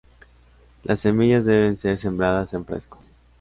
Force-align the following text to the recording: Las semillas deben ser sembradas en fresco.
Las 0.83 1.01
semillas 1.01 1.45
deben 1.45 1.77
ser 1.77 1.95
sembradas 1.95 2.51
en 2.55 2.65
fresco. 2.65 2.97